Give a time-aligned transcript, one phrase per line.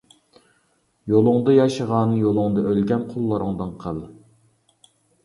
[1.11, 4.01] يولۇڭدا ياشىغان، يولۇڭدا ئۆلگەن قۇللىرىڭدىن قىل.